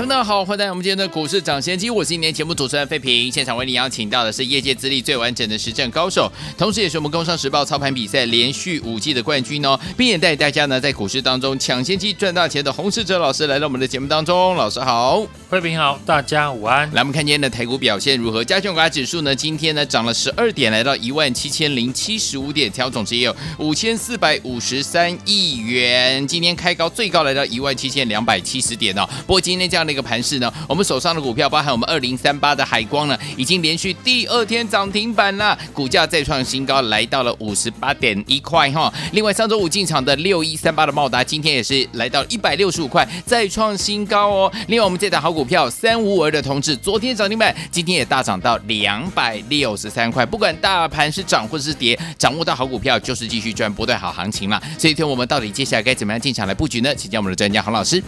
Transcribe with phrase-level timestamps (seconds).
[0.00, 3.30] 听众大家好，欢迎来到我们今天的股市抢先机，我是今天节目主持人费平。
[3.30, 14.56] 现场为你邀请到的是业界资历最完整的实战高手，同时也是我们工商时报操盘比赛连续五季的冠军哦，并且带大家呢在股市当中抢先机赚大钱的洪世哲老师来到我们的节目当中。
[14.56, 16.90] 老师好，费平好，大家午安。
[16.92, 18.42] 来，我们看今天的台股表现如何？
[18.42, 26.26] 加权股价指数呢，今天呢涨了十二点，来到一万七千零七十五点，调总值也有五千四百五十三亿元。
[26.26, 29.06] 今天开高最高来到一万七千两百七十点哦。
[29.26, 30.52] 不过今天这样的一个盘势呢。
[30.68, 38.92] 我们手上的股票，包含我们二零三八的海光呢，已经连续第二天涨停板了，股价再创新高，来到了五十八点一块哈。
[39.12, 44.52] 另外，上周五进场的六一三八的茂达，今天也是来到一百六十五块，再创新高哦。
[44.68, 50.24] 另外，我们这档好股票三五二的同志，昨天涨停板，今天也大涨到两百六十三块。
[50.24, 54.62] 不管大盘是涨或者是跌，掌握到好股票就是继续赚波段好行情了。
[54.78, 56.94] 所以，听我们到底接下来该怎么样进场来布局呢？
[56.94, 58.02] 请教我们的专家洪老师。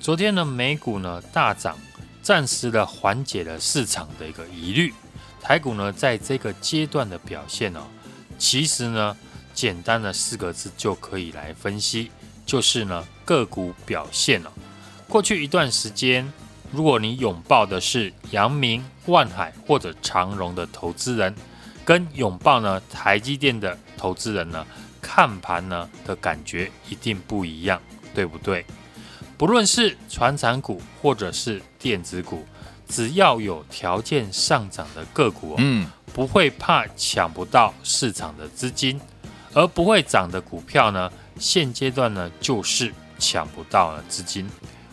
[0.00, 1.76] 昨天呢，美股呢大涨。
[2.20, 4.92] 暂时的缓解了市场的一个疑虑，
[5.40, 7.86] 台股呢在这个阶段的表现呢、哦，
[8.36, 9.16] 其实呢
[9.54, 12.10] 简单的四个字就可以来分析，
[12.44, 14.52] 就是呢个股表现了、哦。
[15.08, 16.30] 过去一段时间，
[16.70, 21.34] 如果你拥抱的是阳明、万海或者长荣的投资人，
[21.86, 24.66] 跟拥抱呢台积电的投资人呢，
[25.00, 27.80] 看盘呢的感觉一定不一样，
[28.14, 28.66] 对不对？
[29.38, 32.44] 不论是传产股或者是电子股，
[32.88, 39.00] 只要有条件上涨的个股，嗯，不会怕抢不到市场的资金，
[39.54, 41.08] 而不会涨的股票呢，
[41.38, 44.50] 现阶段呢就是抢不到了资金。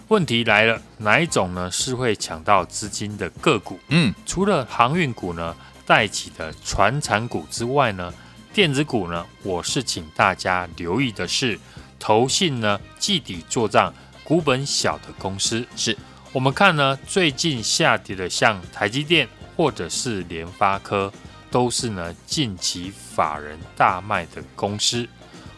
[0.09, 3.79] 问题来了，哪一种呢是会抢到资金的个股？
[3.87, 5.55] 嗯，除了航运股呢
[5.87, 8.13] 带起的传产股之外呢，
[8.53, 11.59] 电子股呢，我是请大家留意的是，
[11.97, 13.91] 投信呢季底作帐。
[14.25, 15.95] 股本小的公司是
[16.33, 21.13] 我们看呢，最近下跌的像台积电或者是联发科，
[21.51, 25.07] 都是呢近期法人大卖的公司。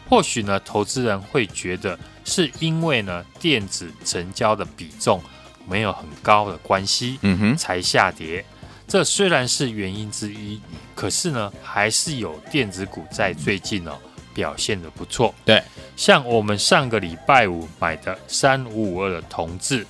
[0.06, 5.20] 或许呢，投资人会觉得是因为呢电子成交的比重
[5.66, 8.44] 没有很高的关系，嗯哼，才下跌。
[8.86, 10.60] 这虽然是原因之一，
[10.94, 13.98] 可是呢，还是有电子股在最近哦。
[14.34, 15.62] 表现的不错，对，
[15.96, 19.86] 像我们上个礼拜五买的三五五二的同志，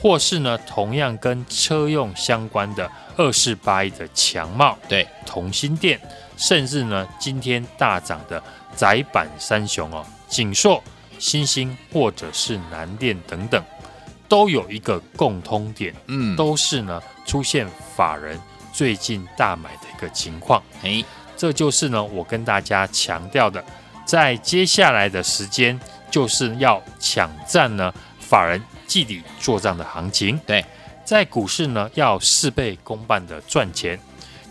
[0.00, 6.00] 或是呢同样跟车用相关的二四八一的强茂，对，同心店，
[6.36, 8.42] 甚至呢今天大涨的
[8.74, 10.82] 窄板三雄哦，景硕、
[11.18, 13.62] 新兴或者是南电等等，
[14.28, 18.36] 都有一个共通点，嗯，都是呢出现法人
[18.72, 21.04] 最近大买的一个情况，诶，
[21.36, 23.62] 这就是呢我跟大家强调的。
[24.12, 25.80] 在接下来的时间，
[26.10, 27.90] 就是要抢占呢
[28.20, 30.38] 法人季底做账的行情。
[30.46, 30.62] 对，
[31.02, 33.98] 在股市呢要事倍功半的赚钱，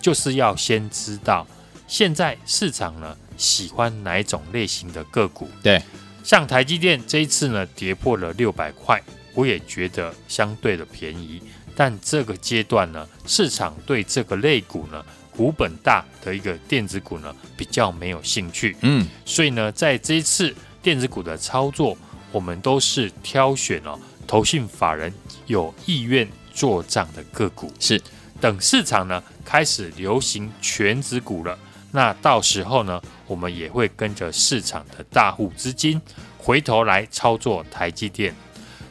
[0.01, 1.45] 就是要先知道
[1.87, 5.47] 现在市场呢喜欢哪一种类型的个股。
[5.61, 5.79] 对，
[6.23, 8.99] 像台积电这一次呢跌破了六百块，
[9.35, 11.39] 我也觉得相对的便宜。
[11.75, 15.05] 但这个阶段呢，市场对这个类股呢。
[15.41, 21.97] 股本大的一个电子股呢，比较没有兴趣，嗯，所以呢，在这一次电子股的操作，
[22.31, 23.97] 我们都是挑选哦，
[24.27, 25.11] 投信法人
[25.47, 27.99] 有意愿做账的个股，是
[28.39, 31.57] 等市场呢开始流行全值股了，
[31.89, 35.99] 那到时候呢，我们也会跟着市场的大户资金
[36.37, 38.31] 回头来操作台积电。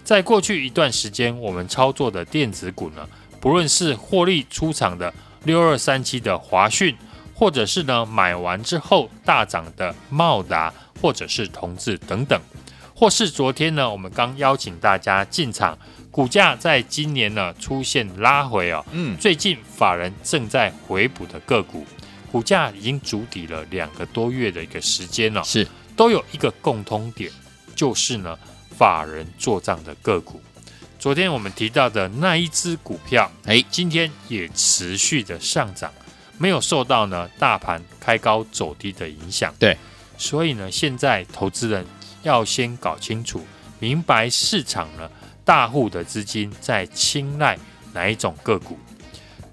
[0.02, 5.14] 在过去一段时间，我们操作的电子股呢，不论是获利出场的。
[5.44, 6.96] 六二三七的华讯，
[7.34, 12.40] 或者是呢买完之后大涨的茂达，或者是同志等等，
[12.94, 15.78] 或是昨天呢我们刚邀请大家进场，
[16.10, 21.86] 股价在今年呢出现拉回哦，嗯，最近法人正在回补的个股，
[22.30, 25.66] 股价已经筑底了两个多月的一个时间了，是。
[25.96, 27.30] 都有一个共通点，
[27.74, 28.38] 就是呢
[28.70, 30.40] 法人做账的个股。
[31.00, 35.90] 昨天我们提到的那一只股票，哎，今天也持续的上涨，
[36.36, 39.54] 没有受到呢大盘开高走低的影响。
[39.58, 39.74] 对，
[40.18, 41.86] 所以呢，现在投资人
[42.22, 43.42] 要先搞清楚，
[43.78, 45.10] 明白市场呢
[45.42, 47.58] 大户的资金在青睐
[47.94, 48.78] 哪一种个股。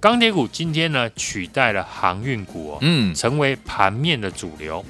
[0.01, 4.83] 钢铁股今天呢取代了航运股哦，嗯，成为盘面的主流。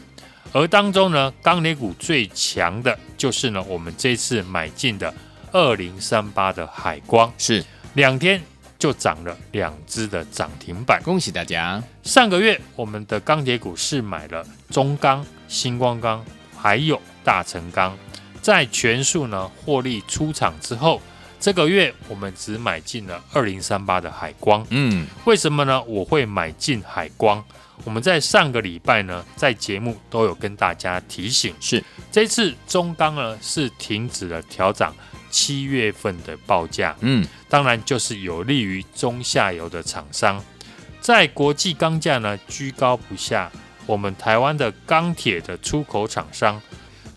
[0.53, 5.13] 而当中呢，钢铁股最强的就是呢，我们这次买进的
[5.51, 7.63] 二零三八的海光，是
[7.93, 8.41] 两天
[8.77, 11.01] 就涨了两只的涨停板。
[11.03, 11.81] 恭喜大家！
[12.03, 16.23] 上个月我们的钢铁股是买了中钢、星光钢，
[16.55, 17.97] 还有大成钢，
[18.41, 21.01] 在全数呢获利出场之后。
[21.39, 25.79] 这个月我们只买进了二零三八的海光，嗯，为什么呢？
[25.83, 27.43] 我会买进海光。
[27.83, 34.95] 我们在上个礼拜呢，在节目都有跟大家提醒，是这次中钢呢是停止了调涨
[35.29, 40.43] 七月份的报价，嗯，当然就是有利于中下游的厂商，
[40.99, 43.51] 在国际钢价呢居高不下，
[43.85, 46.61] 我们台湾的钢铁的出口厂商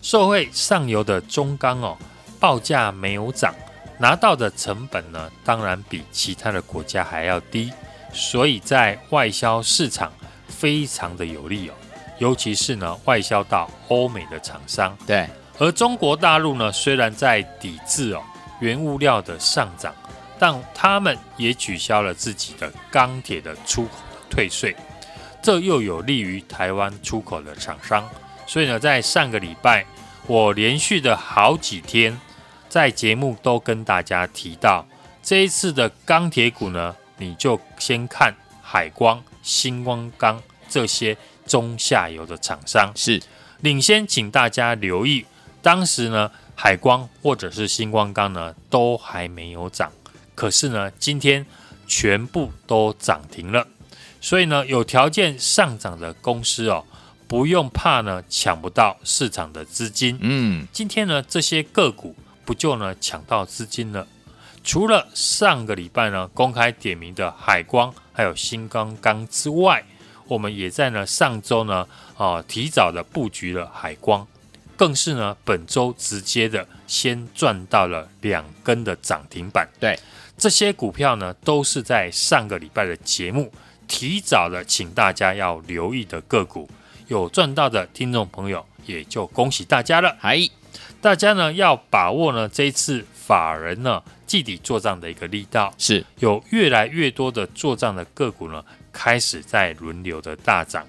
[0.01, 1.97] 受惠上游的中钢哦，
[2.39, 3.53] 报价没有涨。
[3.99, 7.71] 拿到的成本呢，当然比其他的国家还要低，
[8.11, 10.11] 所以在外销市场
[10.47, 11.73] 非常的有利哦，
[12.17, 14.97] 尤其是呢外销到欧美的厂商。
[15.05, 15.29] 对，
[15.61, 18.23] 而中国大陆呢，虽然在抵制哦
[18.61, 19.93] 原物料的上涨，
[20.39, 24.75] 但他们也取消了自己的钢铁的出口的退税，
[25.39, 28.09] 这又有利于台湾出口的厂商。
[28.47, 29.85] 所以呢，在上个礼拜，
[30.25, 32.19] 我连续的好几天。
[32.67, 34.87] 在节目都跟大家提到，
[35.21, 41.15] 这一次的钢铁股呢，你就先看海光、星光钢这些
[41.45, 43.21] 中下游的厂商是
[43.59, 45.23] 领先，请大家留意。
[45.61, 49.91] 当时呢，海光或者是新光钢呢都还没有涨，
[50.35, 51.45] 可是呢，今天
[51.87, 53.67] 全部都涨停了。
[54.19, 56.85] 所以呢，有条件上涨的公司哦，
[57.27, 60.17] 不用怕呢抢不到市场的资金。
[60.21, 62.15] 嗯，今天呢，这些个股。
[62.43, 64.05] 不就呢抢到资金了？
[64.63, 69.85] 除了上个礼拜呢公开点名的海光还有新光钢之外，
[70.27, 71.87] 我们也在呢上周呢
[72.17, 74.27] 啊提早的布局了海光，
[74.81, 79.69] 更是呢本周直接的先赚到了两根的涨停板。
[79.79, 79.99] 对，
[80.35, 83.53] 这些股票呢都是在上个礼拜的节目
[83.87, 86.67] 提早的，请大家要留意的个股，
[87.07, 90.17] 有赚到的听众朋友也就恭喜大家了。
[90.19, 90.49] 嗨。
[90.99, 100.87] 大家呢要把握呢这一次法人呢季底做账的一个力道，是有越来越多的做账的个股呢开始在轮流的大涨，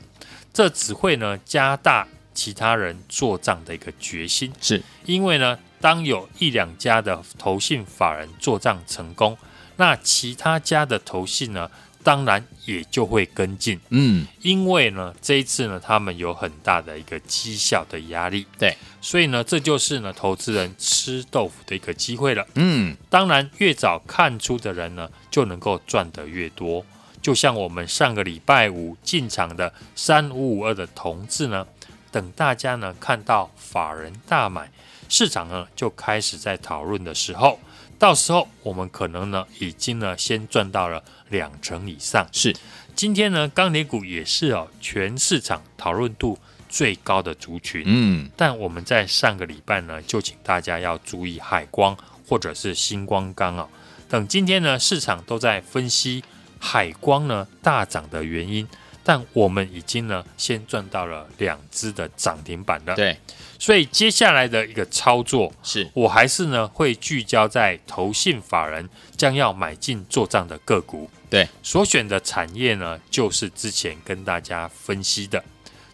[0.51, 4.83] 这只会呢加大其他人做账的一个决心，是。
[5.05, 9.37] 因为呢当有一两家的投信法人做账成功，
[9.77, 11.71] 那其他家的投信呢。
[12.05, 26.85] 当然也就会跟进，嗯，因为呢，这一次呢，他们有很大的一个绩效的压力，对，所以呢，这就是呢，投资人吃豆腐的一个机会了，嗯，当然，越早看出的人呢，就能够赚得越多。
[27.23, 31.65] 就像我们上个礼拜五进场的三五五二的同志呢，
[32.13, 34.71] 等大家呢看到法人大买，
[35.09, 37.59] 市场呢就开始在讨论的时候。
[37.99, 42.29] 到时候我们可能呢，已经呢先赚到了两成以上。
[42.33, 42.53] 是，
[42.97, 46.37] 今天呢钢铁股也是哦，全市场讨论度
[46.69, 47.85] 最高的族群。
[47.87, 51.97] 嗯，但我们在上个礼拜呢，就请大家要注意海光
[52.29, 53.69] 或者是星光钢啊。
[54.09, 56.25] 等今天呢，市场都在分析
[56.59, 58.67] 海光呢大涨的原因，
[59.05, 62.95] 但我们已经呢先赚到了两只的涨停板了。
[62.95, 63.17] 对。
[63.59, 71.09] 所以接下来的一个操作，是我还是呢会聚焦在投信法人将要买进做账的个股。
[71.31, 75.45] 对，所选的产业呢，就是之前跟大家分析的。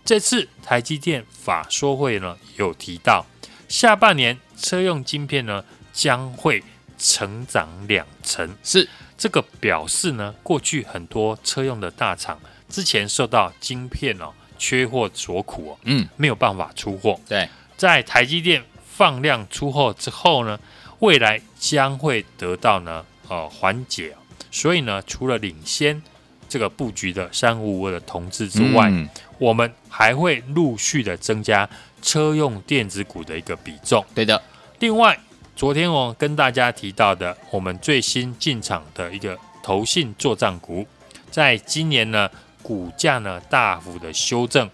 [0.03, 3.27] 这次台积电法说会呢有提到，
[3.69, 6.65] 下半年车用晶片呢将会
[6.97, 8.57] 成长两成。
[8.65, 14.33] 是这个表示呢，过去很多车用的大厂之前受到晶片哦。
[14.61, 17.21] 缺货所苦哦，嗯，没有办法出货。
[17.29, 20.59] 对，在台积电放量出货之后呢，
[20.99, 24.13] 未来将会得到呢呃缓解。
[24.51, 26.03] 所以呢，除了领先
[26.49, 29.09] 这个布局的三五五二的同志之外，嗯，
[29.39, 31.71] 我们还会陆续的增加
[32.03, 34.05] 车用电子股的一个比重。
[34.13, 34.43] 对的。
[34.81, 35.17] 另外，
[35.55, 40.85] 昨天我跟大家提到的，我们最新进场的一个投信做账股，
[41.31, 42.29] 在今年呢。
[42.69, 44.69] 股价呢，大幅的修正，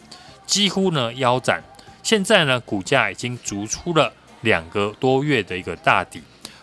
[0.45, 1.63] 几乎呢腰斩。
[2.03, 6.21] 现在呢，股价已经逐出了两个多月的一个大底。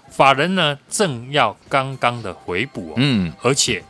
[0.09, 2.93] 法人呢，正要刚刚的回补哦。
[2.97, 3.81] 嗯，而且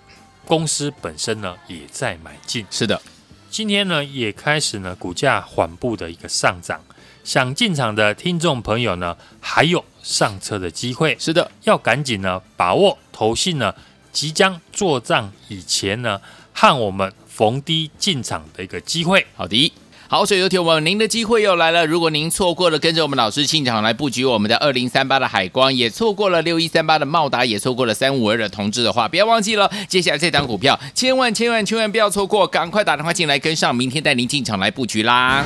[0.46, 2.64] 公司本身呢也在买进。
[2.70, 3.02] 是的，
[3.50, 6.80] 今天呢也开始呢股价缓步的一个上涨。
[7.24, 11.18] 想进场的听众朋友呢，还有上车的机会。
[11.20, 13.74] 是的，要赶紧呢把握投信呢
[14.12, 15.34] 即将做账。
[15.48, 16.22] 以前呢
[16.54, 17.12] 和我们。
[17.34, 19.26] 逢低进场的一个机会。
[19.36, 19.72] 好的。
[20.12, 21.86] 好所有铁我们您的机会又来了。
[21.86, 35.46] 如果您错过了跟着我们老师进场来布局我们的二零三八的海光也错过了六一三八的茂达也错过了三五二的同志的话不要忘记了接下来这张股票千万千万千万不要错过赶快打电话进来跟上明天带您进场来布局啦。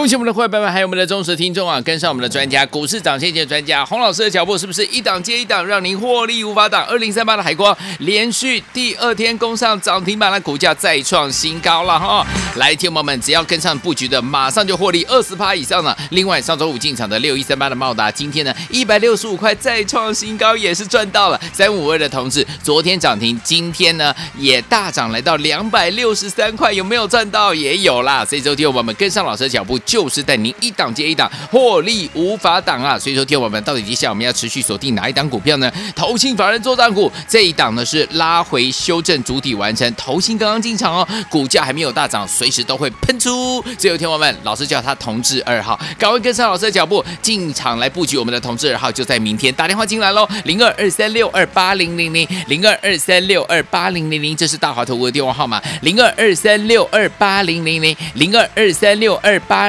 [0.00, 6.82] 恭喜我们的伙伴们，还有我们的忠实听众啊，跟上我们的专家股市涨先前专家洪老师的脚步，是不是一档接一档，让您获利无法挡？
[6.86, 12.26] 二零三八的海光连续第二天攻上涨停板，的股价再创新高了哈！
[12.56, 15.94] 来，听友们，只要跟上布局的，马上就获利二十趴以上了。
[16.12, 21.38] 另外，上周五进场的六一三八的茂达，今天呢一百六十五块再创新高，也是赚到了。
[21.52, 27.52] 三五二的同志，昨天涨停，今天呢也大涨，来到两百六十三块，有没有赚到？
[27.52, 28.24] 也有啦！
[28.24, 29.78] 所以，周天友们跟上老师的脚步。
[29.90, 32.96] 就是带您一档接一档获利无法挡啊！
[32.96, 35.68] 所以说，天友们，到底接下来我们要持续锁定哪一档股票呢？
[35.96, 43.60] 投信法人作战股这一档呢是拉回修正主体完成，投信刚刚进场哦，股价还没有大涨，随时都会喷出。
[43.76, 59.68] 所以，天友们，老师叫他同志二号，赶快跟上老师的脚步进场来布局我们的同志二号，就在明天打电话进来喽，零二二三六二八零零零零二二三六二八零零零，这是大华投资的电话号码，零二二三六二八零零零零二二三六二八。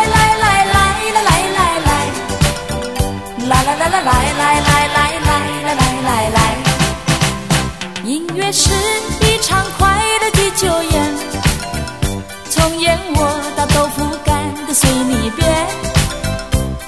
[3.91, 5.29] 来来来来来来
[5.75, 6.39] 来来来，
[8.05, 8.71] 音乐是
[9.19, 10.93] 一场快乐的酒宴，
[12.49, 13.19] 从燕窝
[13.55, 14.33] 到豆腐干
[14.65, 15.67] 都随你便，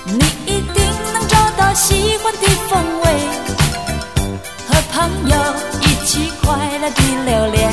[0.05, 0.75] 你一定
[1.13, 3.05] 能找到喜欢的风味，
[4.67, 5.35] 和朋友
[5.81, 7.69] 一起快乐的流连。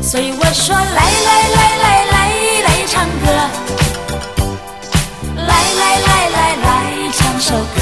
[0.00, 2.16] 所以我说，来来来来来
[2.62, 3.26] 来唱歌，
[5.36, 6.66] 来来来来来
[7.12, 7.81] 唱首歌。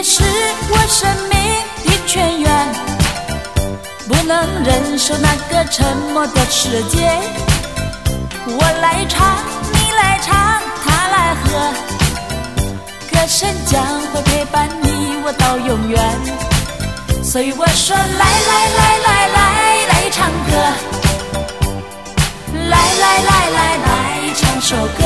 [0.00, 0.22] 音乐是
[0.70, 1.38] 我生命
[1.84, 2.50] 的泉源，
[4.08, 7.06] 不能忍受那个沉默的世界。
[8.46, 9.36] 我来唱，
[9.74, 11.50] 你来唱，他来和，
[13.12, 16.02] 歌声将会陪伴你我到永远。
[17.22, 20.52] 所以我说，来来来来来来唱歌，
[22.54, 25.04] 来来来来来唱首歌，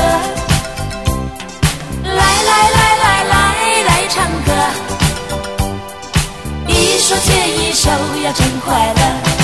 [7.05, 7.91] 手牵一手，
[8.23, 9.34] 要真快乐。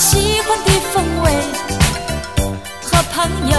[0.00, 1.30] 喜欢的风味
[2.80, 3.56] 和朋友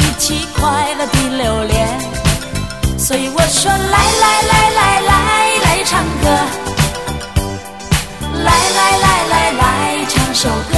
[0.00, 5.12] 一起快乐的留恋所以我说来来来来来
[5.62, 6.26] 来唱歌。
[8.42, 10.74] 来来来来来唱首歌。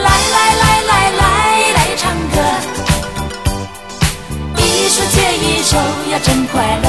[0.00, 1.24] 来来来来来
[1.74, 2.36] 来唱歌。
[4.58, 5.76] 一首接一首
[6.12, 6.86] 呀真快乐。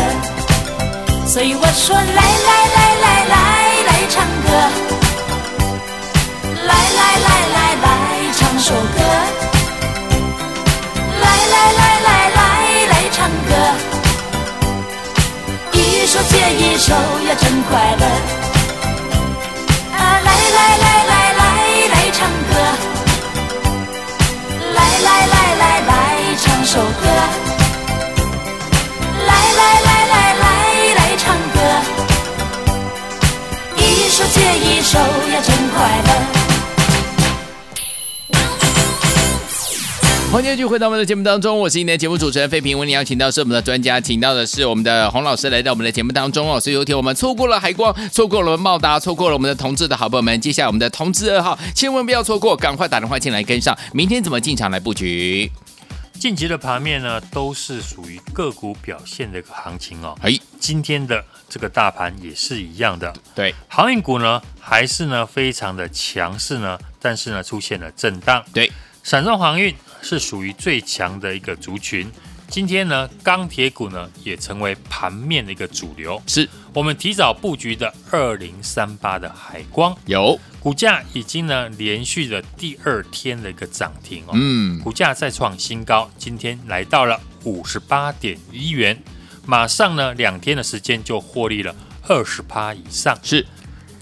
[1.26, 3.36] 所以我说来来来来来
[3.88, 4.93] 来唱歌。
[16.56, 18.06] 一首呀，真快乐。
[19.98, 21.42] 啊，来来来来来
[21.90, 22.54] 来唱歌，
[24.74, 25.92] 来来来来来
[26.38, 27.06] 唱首歌，
[29.28, 30.46] 来来来来来
[30.96, 31.58] 来唱歌，
[33.78, 36.43] 一首接一首呀，真快乐。
[40.34, 42.80] 欢迎继续回到我们的节目当中，我是今天的节目主持人费平。
[42.80, 46.60] 为您邀请到是我们的专家，请到的是我们的洪老师来到我们的节目当中哦。
[46.60, 53.78] 所以有天我们错过了海光，错过了茂达，错过了我们的同志的好朋友们，接下来我们的同志二号，千万不要错过，赶快打电话进来跟上。
[53.94, 55.52] 明天怎么进场来布局？
[56.14, 60.18] 近期的盘面呢，都是属于个股表现的一个行情哦。
[60.24, 68.72] 哎，今天的这个大盘也是一样的，对，航运股呢还是呢非常的强势呢，但是呢出现了震荡，对，
[69.04, 69.72] 散装航运。
[70.04, 72.08] 是属于最强的一个族群。
[72.50, 76.22] 今天呢，钢铁股呢也成为盘面的一个主流。
[76.28, 84.34] 是我们提早布局的二零三八的海光，有股价已经呢连续的第二天的一个涨停哦。
[84.34, 89.02] 嗯，股价再创新高，今天来到了五十八点一元，
[89.48, 91.76] 马上呢两天的时间就获利了
[92.08, 93.18] 二十趴以上。
[93.24, 93.44] 是。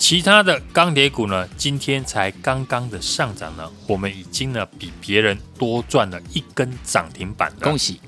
[0.02, 7.68] 其他的钢铁股呢，今天才刚刚的上涨呢，我们已经呢比别人多赚了一根涨停板的。
[7.68, 8.02] 恭喜！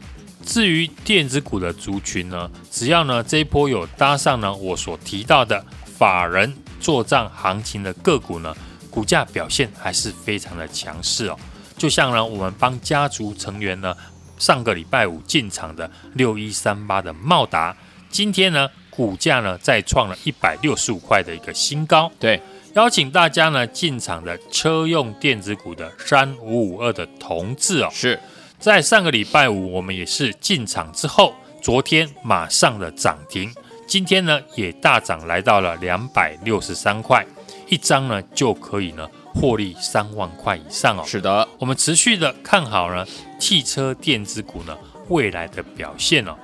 [0.43, 8.57] 至于电子股的族群呢，只要呢这一波有搭上呢我所提到的法人做账行情的个股呢，
[8.89, 11.37] 股价表现还是非常的强势哦。
[11.77, 13.95] 就像呢我们帮家族成员呢
[14.39, 17.77] 上个礼拜五进场的六一三八的茂达，
[18.09, 18.67] 今天呢。
[18.95, 22.11] 股价呢再创了一百六十五块的一个新高。
[22.19, 22.39] 对，
[22.75, 28.19] 邀请大家呢进场的车用电子股的三五五二的同志哦，是
[28.59, 33.53] 在上个礼拜五我们也是进场之后，昨天马上的涨停，
[33.87, 37.25] 今天呢也大涨来到了两百六十三块，
[37.67, 41.03] 一张呢就可以呢获利三万块以上哦。
[41.05, 43.05] 是的，我们持续的看好呢
[43.39, 44.77] 汽车电子股呢
[45.09, 46.35] 未来的表现哦。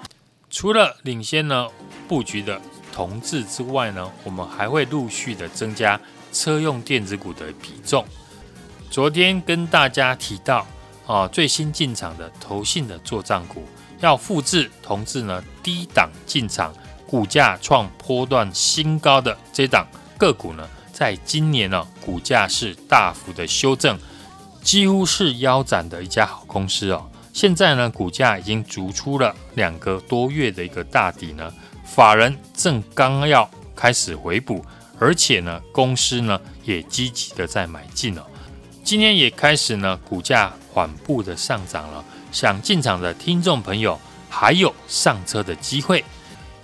[0.49, 1.67] 除了领先呢
[2.07, 2.59] 布局的
[2.91, 5.99] 同志之外呢，我们还会陆续的增加
[6.33, 8.03] 车用电子股的比重。
[8.89, 10.65] 昨天跟大家提到
[11.05, 13.63] 啊，最新进场的投信的作帐股
[13.99, 16.73] 要复制同志呢低档进场，
[17.07, 23.97] 股价创波段新高的这档个股呢，在今年呢股价是大幅的修正，
[24.63, 27.07] 几乎是腰斩的一家好公司哦。
[27.39, 31.49] 现在呢，股价已经逐出了两个多月的一个大底呢，
[31.85, 34.61] 法人正刚要开始回补，
[34.99, 38.27] 而且呢，公司呢也积极的在买进了。
[38.83, 42.03] 今天也开始呢，股价缓步的上涨了。
[42.29, 43.97] 想进场的听众朋友，
[44.29, 46.03] 还有上车的机会，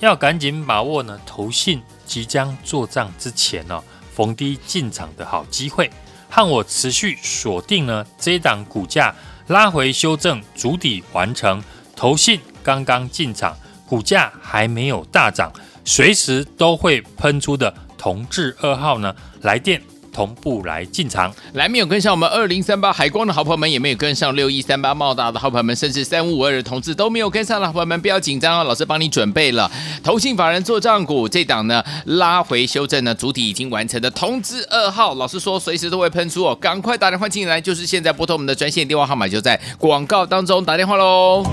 [0.01, 3.81] 要赶紧把握呢，投信即将做账之前呢，
[4.13, 5.89] 逢低进场的好机会，
[6.29, 9.15] 和我持续锁定呢这档股价。
[9.47, 11.63] 拉回修正，足底完成，
[11.95, 13.55] 投信刚刚进场，
[13.88, 15.51] 股价还没有大涨，
[15.84, 19.81] 随时都会喷出的同质二号呢，来电
[20.15, 21.34] 同步来进场。
[21.51, 29.69] 来没有跟上我们二零三八海光的好朋友们，也没有跟上六一三八茂达的好朋友们，甚至三五五二的同志都没有跟上的好朋友们，不要紧张哦，老师帮你准备了
[30.01, 41.43] 投信法人做账股这档呢，拉回修正呢，主体已经完成的通知二号，老师说随时都会喷出哦，赶快打电话进来，就是现在拨通我们的专线电话号码，就在广告当中打电话喽。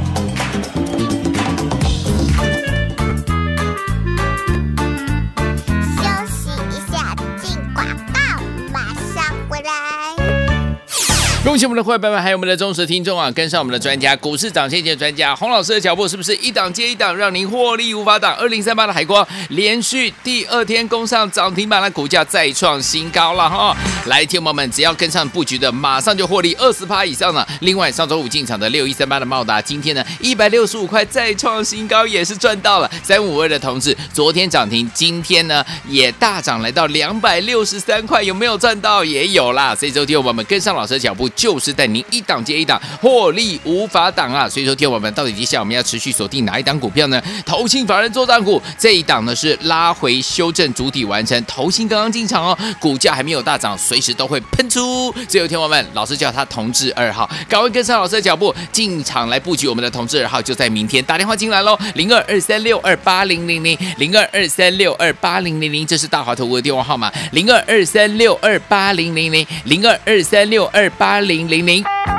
[11.45, 13.29] 恭喜我们的会员们，还有我们的忠实听众啊！
[13.33, 18.33] 跟上我们的专家，股市涨先机的专家洪老师的脚步，是不是一档接一档，让您获利无法挡？
[18.37, 23.77] 二零三八的海光连续第二天攻上涨停板，的股价再创新高了哈！
[24.07, 27.45] 来，听友们，只要跟上布局的，马上就获利二十趴以上了。
[27.63, 32.89] 另外，上周五进场的六一三八的茂达，今天呢一百六十五块再创新高，也是赚到了。
[33.03, 39.05] 三五二的同志，昨天涨停，今天呢也大涨来到两百六十三块，有没有赚到？
[39.05, 39.75] 也有啦。
[39.75, 41.29] 所以，周天我们跟上老师的脚步。
[41.35, 44.49] 就是带您一档接一档获利无法挡啊！
[44.49, 47.23] 所以说，天我们到底接下来我们要持续锁定哪一档股票呢？
[47.45, 55.13] 投信法人做账股这一档呢是拉回修正主体完成，投信刚刚进场哦，股价还没有大涨，随时都会喷出。
[55.29, 72.12] 最后，天王们老师叫他同志二号，赶快跟上老师的脚步进场来布局我们的同志二号，就在明天打电话进来喽，零二二三六二八零零零零二二三六二八零零零，这是大华投顾的电话号码，零二二三六二八零零零零二二三六二八零零零。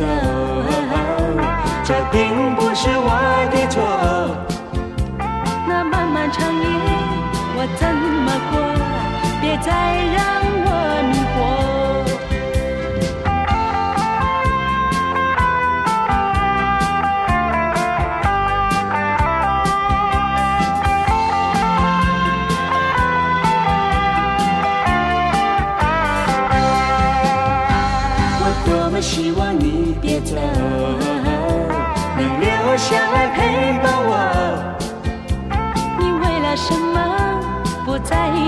[0.00, 0.06] 走，
[1.84, 3.08] 这并不是我
[3.52, 3.76] 的错。
[5.68, 6.64] 那漫漫长夜，
[7.54, 7.82] 我怎
[8.24, 8.52] 么过？
[9.42, 9.68] 别再
[10.16, 10.18] 让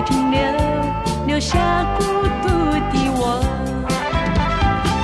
[0.04, 0.40] 停留，
[1.26, 1.58] 留下
[1.98, 2.02] 孤
[2.42, 2.48] 独
[2.92, 3.40] 的我？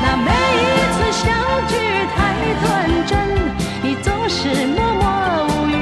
[0.02, 1.26] 那每一次相
[1.68, 1.72] 聚
[2.14, 2.16] 太
[2.62, 2.66] 短
[3.06, 3.10] 暂，
[3.82, 5.04] 你总是默默
[5.48, 5.72] 无语。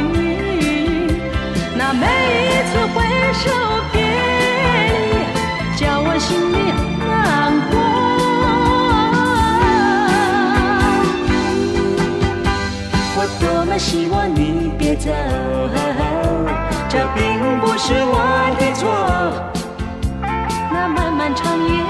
[1.77, 2.97] 那每一次挥
[3.33, 3.45] 手
[3.93, 6.55] 别离，叫我心里
[7.07, 7.11] 难
[7.71, 7.75] 过。
[13.19, 15.11] 我多么希望你别走，
[17.79, 18.17] 是我
[18.59, 18.89] 的错。
[20.73, 21.85] 那漫漫长夜，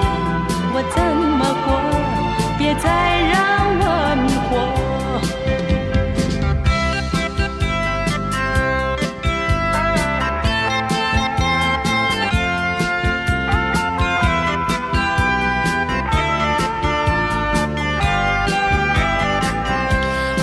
[0.75, 0.99] 我怎
[1.39, 1.67] 么过？
[2.59, 2.85] 别再
[3.31, 3.37] 让
[3.79, 3.85] 我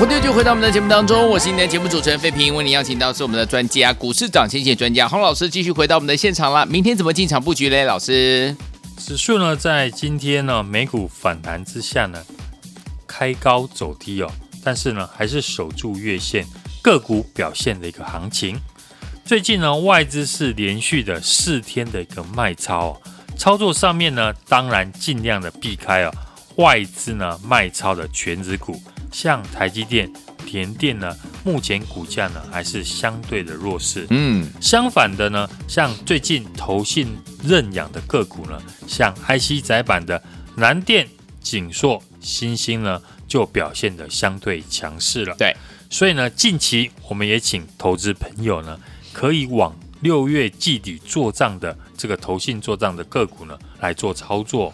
[0.04, 6.66] 我们就回到我们的节目当中，我是你的节目主持人费平，为您邀请到是我们的专家，股市涨先线专家洪老师，继续回到我们的现场了。
[6.66, 7.86] 明天怎么进场布局嘞？
[7.86, 8.54] 老师，
[8.98, 12.22] 指数呢在今天呢美股反弹之下呢
[13.08, 14.30] 开高走低哦，
[14.62, 16.46] 但是呢还是守住月线，
[16.82, 18.60] 个股表现的一个行情。
[19.24, 23.02] 最近呢外资是连续的四天的一个卖超哦，
[23.38, 26.12] 操作上面呢当然尽量的避开哦
[26.58, 28.78] 外资呢卖超的全值股。
[29.14, 30.12] 像台积电、
[30.52, 34.08] 联电呢，目前股价呢还是相对的弱势。
[34.10, 37.08] 嗯，相反的呢，像最近投信
[37.44, 40.22] 认养的个股呢，像 IC 窄板的
[40.58, 41.08] 南电、
[41.40, 45.36] 景硕、新兴呢，就表现的相对强势了。
[45.38, 45.56] 对，
[45.90, 48.80] 所以呢，近期我们也请投资朋友呢，
[49.14, 54.74] 可以往六月季底做账的这个投信做账的个股呢来做操作。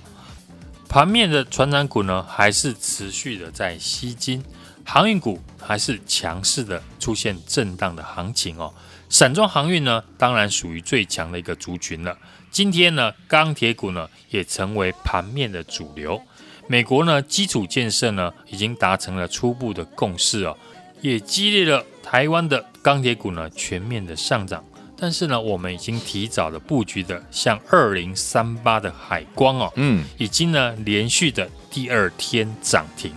[0.89, 4.43] 盘面的传产股呢，还是持续的在吸金，
[4.83, 8.73] 航运股还是强势的出现震荡的行情哦。
[9.07, 12.17] 散装航运呢，当然属于最强的一个族群了。
[12.49, 16.19] 今天呢，钢铁股呢也成为盘面的主流。
[16.65, 20.57] 美国呢，基础建设呢已经达成了初步的共识哦，
[21.01, 24.63] 也激励了台湾的钢铁股呢全面的上涨。
[25.01, 33.13] 但是呢，我们已经提早了布局的，像二零三八的海光哦，嗯，已经呢连续的第二天涨停，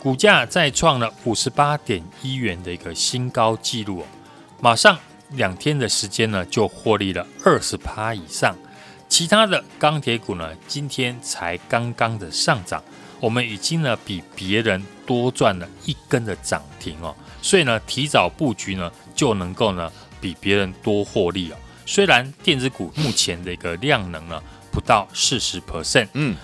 [0.00, 4.04] 股价再创了五十八点一元的一个新高纪录哦，
[4.60, 4.96] 马上
[5.30, 8.56] 两天的时间呢就获利了二十趴以上。
[9.08, 12.80] 其他的钢铁股呢，今天才刚刚的上涨，
[13.18, 17.12] 我们已经呢比别人多赚了一根的涨停哦，
[17.42, 19.90] 所以呢提早布局呢就能够呢。
[20.20, 21.56] 比别人多获利哦。
[21.84, 26.36] 虽然电子股目前的一个量能呢不到四十 percent，嗯，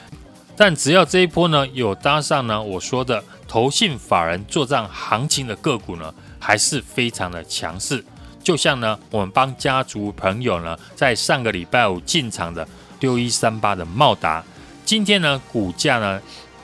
[0.57, 8.05] 但只要这一波呢有搭上呢我说的投信法人做账行情的个股呢，还是非常的强势。
[8.43, 12.67] 就像呢我们帮家族朋友呢在上个礼拜五进场的
[13.01, 14.45] 六一三八的茂达，
[14.85, 16.21] 今天呢股价呢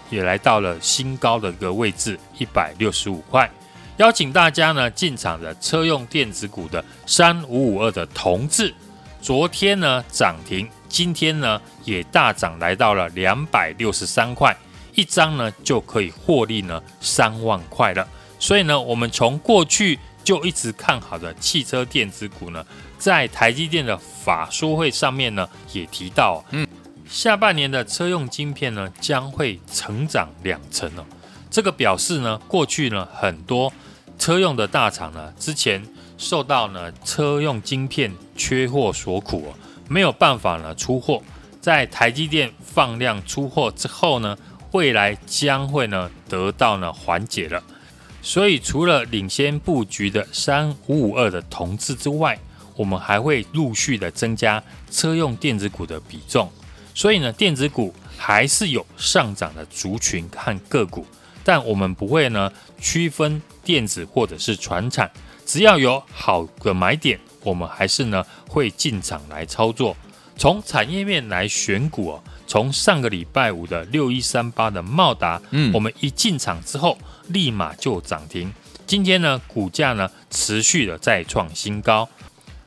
[0.08, 3.50] 也来到了新高的一个位置，一百六十五块。
[3.98, 8.72] 邀请大家呢进场的车用电子股的三五五二的同志，
[9.20, 14.56] 昨天呢涨停，今天呢也大涨，来到了两百六十三块
[14.94, 18.06] 一张呢就可以获利呢三万块了。
[18.38, 22.64] 所以呢，我们从过去就一直看好的汽车电子股呢，
[22.98, 26.64] 在台积电的法说会上面呢也提到，嗯，
[27.08, 31.04] 下半年的车用晶片呢将会成长两成哦。
[31.50, 33.72] 这个表示呢，过去呢很多。
[34.18, 35.82] 车用的大厂呢，之前
[36.18, 39.54] 受到呢车用晶片缺货所苦哦，
[39.88, 41.22] 没有办法呢出货，
[41.60, 44.36] 在台积电放量出货之后呢，
[44.72, 47.62] 未来将会呢得到呢缓解了。
[48.20, 52.36] 所以除了领先布局的三五五二的同志之外，
[52.74, 56.50] 我们还会陆续的增加车用电子股的比重。
[56.94, 61.06] 所以呢，电子股还是有上涨的族群和个股，
[61.48, 65.10] 但我们不会呢区分电子或者是传产，
[65.46, 69.96] 只要有好的买点，我们还是呢会进场来操作。
[70.36, 78.52] 从产业面来选股哦，从上个礼拜五的六一三八的茂达，嗯，我们一进场之后立马就涨停。
[78.86, 82.06] 今天呢，股价呢持续的再创新高。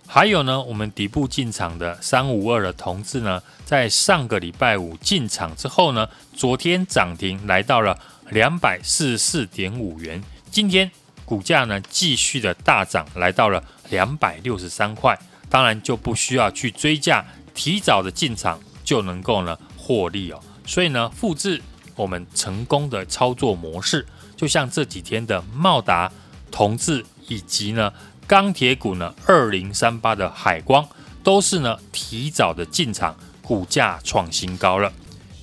[0.08, 7.98] 还有呢，我们底部进场的三五二的同志呢，在上个礼拜五进场之后呢，昨天涨停来到了
[8.32, 10.22] 两百四十四点五元。
[10.50, 10.90] 今天
[11.24, 15.18] 股价呢继续的大涨，来到了两百六十三块。
[15.50, 17.24] 当然就不需要去追价。
[17.54, 21.62] 提早的进场就能够呢获利哦，所以呢复制
[21.98, 26.10] 我们成功的操作模式，就像这几天的茂达、
[26.50, 27.92] 同志以及呢
[28.26, 30.88] 钢铁股呢二零三八的海光，
[31.22, 34.92] 都是呢提早的进场，股价创新高了。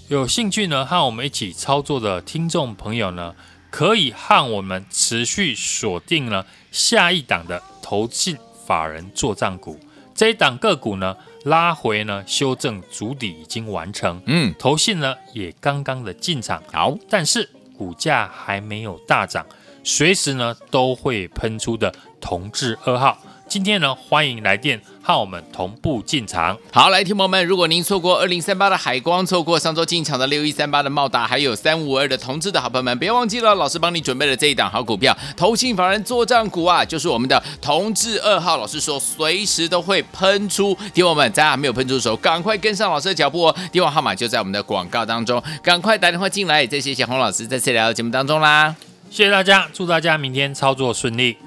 [0.08, 3.34] 有兴趣呢和我们一起操作的听众朋友呢，
[3.70, 8.34] 可以和我们持续锁定呢下一档的投信
[8.66, 9.78] 法人作帐股，
[10.14, 11.16] 这一档个股呢。
[11.44, 14.20] 拉回呢，修正主底已经完成。
[14.26, 19.46] 嗯，投信呢也刚刚的进场，好，但是股价还没有大涨，
[19.84, 23.16] 随时呢都会喷出的同志二号。
[23.48, 26.56] 今天呢，欢迎来电和我们同步进场。
[26.70, 38.58] 好，来，听友们，如果您错过二零三八的海光，错过上周进场的六一三八的茂达，还有三五二的同志的好朋友们，别忘记了，老师帮你准备了这一档好股票，投信法人作帐股啊，就是我们的同志二号。
[38.58, 40.76] 老师说，随时都会喷出。
[40.92, 43.56] 听友们，在还没有喷出的时候，赶快跟上老师的脚步哦。
[43.72, 46.66] 电话号码就在我们的广告当中，赶快打电话进来。
[46.66, 48.76] 再谢谢洪老师再次来到节目当中啦，
[49.10, 51.38] 谢谢大家，祝大家明天操作顺利。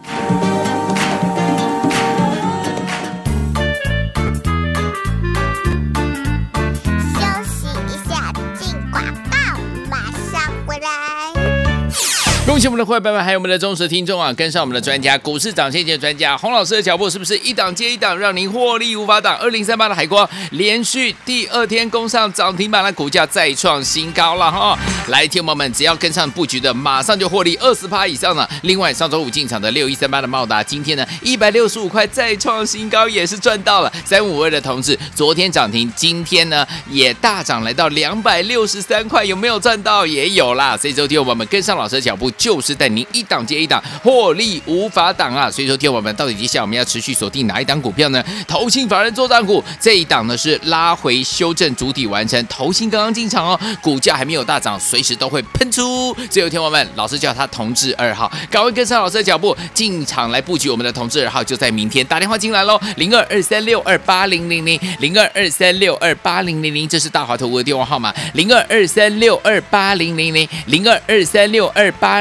[12.44, 14.34] 恭喜我们的会员们，还有我们的忠实听众啊！
[14.34, 19.38] 跟上我们的专家，股市涨先机的专家洪老师的脚步，是不是一档接一档，让您获利无法挡？
[19.38, 24.78] 二零三八的海光连续第二天攻上涨停板，的股价再创新高了哈！
[25.08, 28.50] 来，听友们，只要跟上布局的，马上就获利二十趴以上了。
[28.64, 33.94] 另外，上周五进场的六一三八的茂达，今天呢一百六十五块再创新高，也是赚到了。
[34.04, 40.06] 三五二的同志，昨天涨停，今天呢也大涨，来到两百六十三块，有没有赚到？
[40.06, 40.76] 也有啦。
[40.76, 42.31] 所以，说听友们跟上老师的脚步。
[42.38, 45.50] 就是带您一档接一档获利无法挡啊！
[45.50, 48.24] 所以说，听我们到底接下来我们要持续锁定哪一档股票呢？
[48.48, 56.16] 投信法人作帐股这一档呢是拉回修正主体完成，投信刚刚进场哦，股价还没有大涨，随时都会喷出。
[56.30, 72.21] 最后，听我们老师叫他同志二号，赶快跟上老师的脚步进场来布局我们的同志二号，就在明天打电话进来喽，零二二三六二八零零零零二二三六二八零零零，这是大华投顾的电话号码，零二二三六二八零零零零二二三六二八。